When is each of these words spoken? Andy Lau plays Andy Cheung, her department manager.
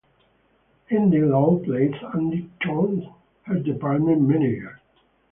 Andy 0.89 1.19
Lau 1.19 1.59
plays 1.63 1.93
Andy 2.15 2.49
Cheung, 2.59 3.13
her 3.43 3.59
department 3.59 4.21
manager. 4.23 4.81